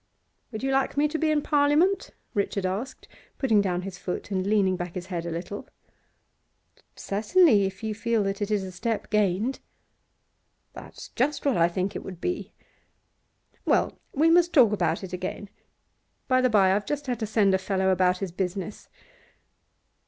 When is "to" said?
1.07-1.19, 17.19-17.27